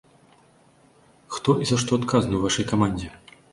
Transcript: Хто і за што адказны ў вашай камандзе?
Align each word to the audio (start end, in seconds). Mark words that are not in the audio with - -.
Хто 1.35 1.49
і 1.65 1.69
за 1.73 1.81
што 1.83 1.91
адказны 2.01 2.35
ў 2.35 2.43
вашай 2.49 2.69
камандзе? 2.75 3.15